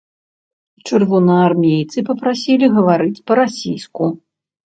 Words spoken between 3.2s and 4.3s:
па-расійску.